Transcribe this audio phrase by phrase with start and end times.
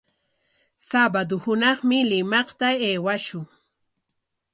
[0.89, 3.45] Sabado hunaqmi Limaqta aywashun.